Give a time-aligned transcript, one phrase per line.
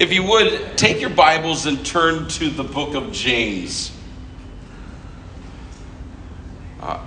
[0.00, 3.92] If you would, take your Bibles and turn to the book of James.
[6.80, 7.06] Uh,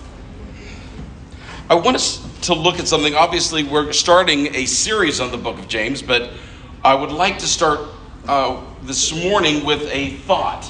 [1.72, 3.16] I want us to look at something.
[3.16, 6.34] Obviously, we're starting a series on the book of James, but
[6.84, 7.80] I would like to start
[8.28, 10.70] uh, this morning with a thought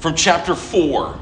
[0.00, 1.16] from chapter 4.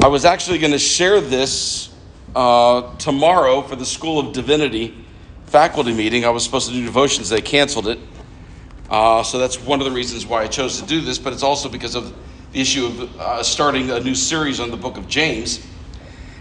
[0.00, 1.94] I was actually going to share this
[2.34, 5.04] uh, tomorrow for the School of Divinity
[5.46, 6.24] faculty meeting.
[6.24, 7.98] I was supposed to do devotions, they canceled it.
[8.90, 11.42] Uh, so that's one of the reasons why I chose to do this, but it's
[11.42, 12.14] also because of
[12.52, 15.66] the issue of uh, starting a new series on the book of James.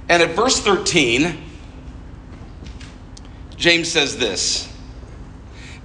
[0.09, 1.37] And at verse 13,
[3.57, 4.73] James says this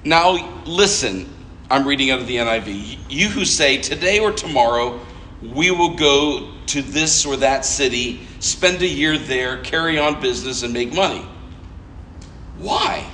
[0.04, 1.32] Now listen,
[1.70, 2.98] I'm reading out of the NIV.
[3.08, 5.00] You who say, Today or tomorrow
[5.42, 10.64] we will go to this or that city, spend a year there, carry on business,
[10.64, 11.24] and make money.
[12.58, 13.08] Why?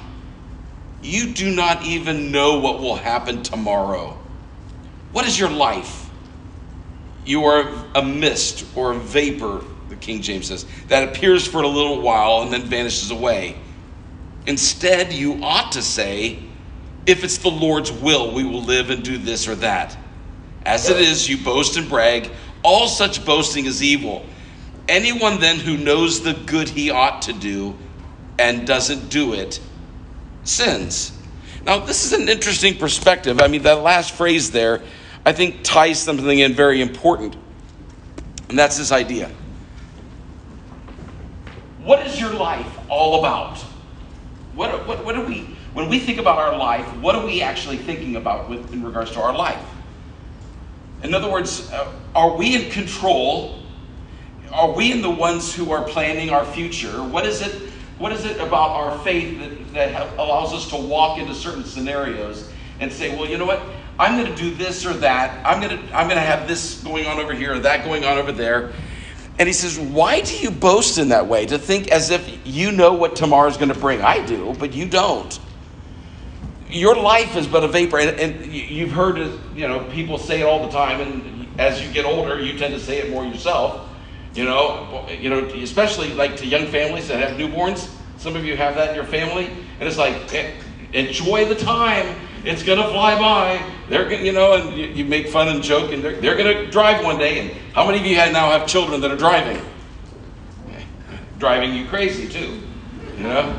[1.03, 4.19] You do not even know what will happen tomorrow.
[5.13, 6.09] What is your life?
[7.27, 11.69] You are a mist or a vapor, the King James says, that appears for a
[11.69, 13.59] little while and then vanishes away.
[14.47, 16.43] Instead, you ought to say,
[17.05, 19.97] if it's the Lord's will, we will live and do this or that.
[20.65, 22.31] As it is, you boast and brag.
[22.63, 24.25] All such boasting is evil.
[24.89, 27.77] Anyone then who knows the good he ought to do
[28.39, 29.61] and doesn't do it
[30.45, 31.13] sins.
[31.65, 33.43] Now, this is an interesting perspective.
[33.43, 34.83] I mean, that last phrase there,
[35.27, 37.37] I think, ties something in very important.
[38.49, 39.31] And that's this idea.
[41.83, 43.59] What is your life all about?
[44.55, 47.77] What, what, what do we, when we think about our life, what are we actually
[47.77, 49.63] thinking about with, in regards to our life?
[51.03, 53.63] In other words, uh, are we in control?
[54.53, 57.03] Are we the ones who are planning our future?
[57.03, 57.71] What is it?
[57.99, 62.51] What is it about our faith that, that allows us to walk into certain scenarios
[62.81, 63.61] and say, well, you know what?
[63.99, 65.45] I'm going to do this or that.
[65.45, 68.05] I'm going to I'm going to have this going on over here or that going
[68.05, 68.73] on over there.
[69.41, 71.47] And he says, Why do you boast in that way?
[71.47, 74.01] To think as if you know what tomorrow's going to bring.
[74.03, 75.39] I do, but you don't
[76.71, 77.99] your life is but a vapor.
[77.99, 79.19] And, and you've heard,
[79.55, 81.01] you know, people say it all the time.
[81.01, 83.88] And as you get older, you tend to say it more yourself.
[84.35, 87.91] You know, you know, especially like to young families that have newborns.
[88.19, 90.53] Some of you have that in your family, and it's like, eh,
[90.93, 92.17] enjoy the time.
[92.45, 93.63] It's gonna fly by.
[93.89, 96.71] They're gonna, you know, and you, you make fun and joke, and they're, they're gonna
[96.71, 97.41] drive one day.
[97.41, 99.61] And how many of you now have children that are driving?
[101.39, 102.61] Driving you crazy too,
[103.17, 103.57] you know.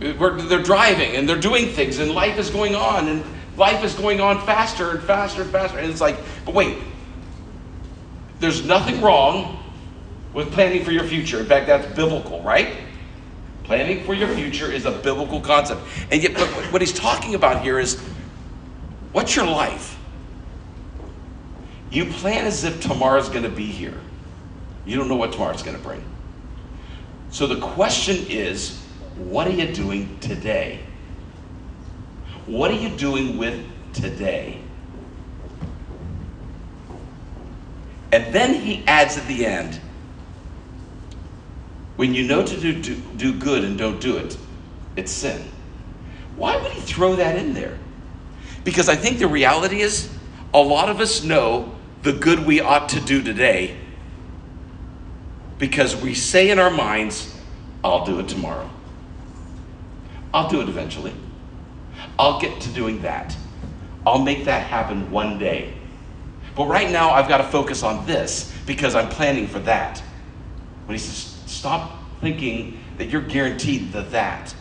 [0.00, 3.24] We're, they're driving and they're doing things, and life is going on, and
[3.56, 5.78] life is going on faster and faster and faster.
[5.78, 6.78] And it's like, but wait,
[8.38, 9.59] there's nothing wrong
[10.32, 11.40] with planning for your future.
[11.40, 12.76] In fact, that's biblical, right?
[13.64, 15.82] Planning for your future is a biblical concept.
[16.10, 16.36] And yet,
[16.72, 18.00] what he's talking about here is
[19.12, 19.98] what's your life?
[21.90, 23.98] You plan as if tomorrow's going to be here.
[24.86, 26.04] You don't know what tomorrow's going to bring.
[27.30, 28.80] So the question is
[29.16, 30.80] what are you doing today?
[32.46, 34.60] What are you doing with today?
[38.12, 39.80] And then he adds at the end
[42.00, 44.34] when you know to do, do, do good and don't do it,
[44.96, 45.44] it's sin.
[46.34, 47.78] Why would he throw that in there?
[48.64, 50.08] Because I think the reality is
[50.54, 53.76] a lot of us know the good we ought to do today
[55.58, 57.38] because we say in our minds,
[57.84, 58.70] I'll do it tomorrow.
[60.32, 61.12] I'll do it eventually.
[62.18, 63.36] I'll get to doing that.
[64.06, 65.74] I'll make that happen one day.
[66.56, 69.98] But right now, I've got to focus on this because I'm planning for that.
[70.86, 71.29] When he says,
[71.60, 74.54] stop thinking that you're guaranteed the that.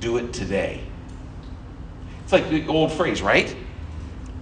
[0.00, 0.82] Do it today.
[2.24, 3.56] It's like the old phrase, right?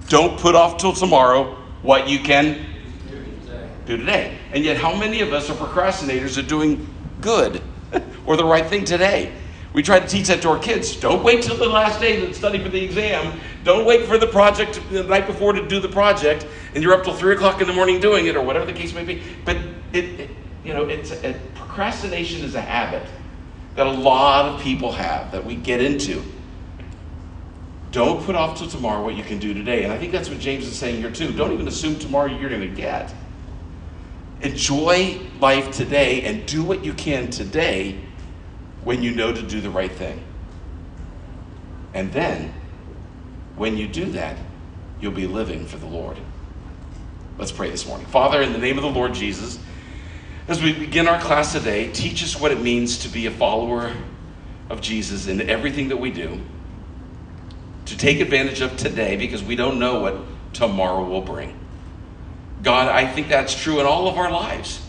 [0.08, 2.66] Don't put off till tomorrow what you can
[3.86, 4.36] do today.
[4.52, 6.88] And yet, how many of us are procrastinators at doing
[7.20, 7.62] good?
[8.26, 9.32] or the right thing today.
[9.72, 10.96] We try to teach that to our kids.
[10.96, 13.38] Don't wait till the last day to study for the exam.
[13.62, 17.04] Don't wait for the project the night before to do the project, and you're up
[17.04, 19.22] till three o'clock in the morning doing it, or whatever the case may be.
[19.44, 19.58] But
[19.96, 20.30] it, it
[20.64, 23.06] you know, it's a, procrastination is a habit
[23.76, 26.22] that a lot of people have that we get into.
[27.92, 29.84] Don't put off till tomorrow what you can do today.
[29.84, 31.32] And I think that's what James is saying here too.
[31.32, 33.14] Don't even assume tomorrow you're going to get.
[34.40, 37.98] Enjoy life today and do what you can today
[38.84, 40.22] when you know to do the right thing.
[41.94, 42.52] And then,
[43.56, 44.36] when you do that,
[45.00, 46.18] you'll be living for the Lord.
[47.38, 48.06] Let's pray this morning.
[48.06, 49.58] Father, in the name of the Lord Jesus,
[50.48, 53.92] As we begin our class today, teach us what it means to be a follower
[54.70, 56.40] of Jesus in everything that we do,
[57.86, 60.16] to take advantage of today because we don't know what
[60.52, 61.58] tomorrow will bring.
[62.62, 64.80] God, I think that's true in all of our lives.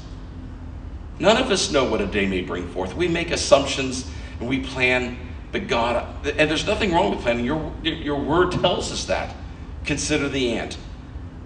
[1.17, 2.95] None of us know what a day may bring forth.
[2.95, 4.07] We make assumptions
[4.39, 5.17] and we plan,
[5.51, 7.45] but God, and there's nothing wrong with planning.
[7.45, 9.35] Your, your word tells us that.
[9.85, 10.77] Consider the ant.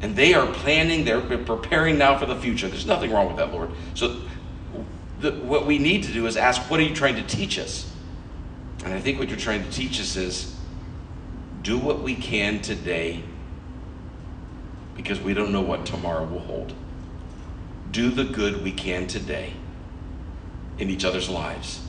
[0.02, 2.68] And they are planning, they're preparing now for the future.
[2.68, 3.70] There's nothing wrong with that, Lord.
[3.94, 4.22] So,
[5.20, 7.92] the, what we need to do is ask, what are you trying to teach us?
[8.84, 10.56] And I think what you're trying to teach us is
[11.62, 13.22] do what we can today
[14.96, 16.74] because we don't know what tomorrow will hold.
[17.92, 19.54] Do the good we can today
[20.80, 21.86] in each other's lives.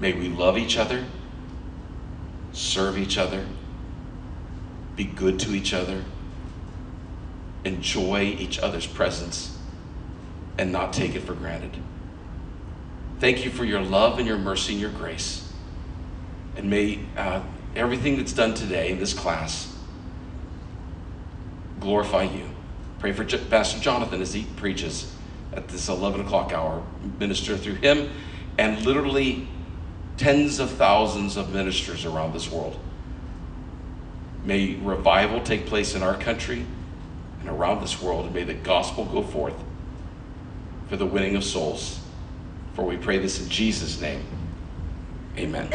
[0.00, 1.04] May we love each other,
[2.52, 3.46] serve each other,
[4.96, 6.04] be good to each other
[7.64, 9.56] enjoy each other's presence
[10.58, 11.76] and not take it for granted.
[13.20, 15.52] Thank you for your love and your mercy and your grace.
[16.56, 17.42] And may uh,
[17.74, 19.74] everything that's done today in this class
[21.80, 22.50] glorify you.
[22.98, 25.12] Pray for J- Pastor Jonathan as he preaches
[25.52, 26.84] at this 11 o'clock hour.
[27.18, 28.10] Minister through him
[28.58, 29.48] and literally
[30.16, 32.78] tens of thousands of ministers around this world.
[34.44, 36.66] May revival take place in our country
[37.44, 39.54] and around this world, and may the gospel go forth
[40.88, 42.00] for the winning of souls.
[42.74, 44.24] For we pray this in Jesus' name.
[45.36, 45.68] Amen.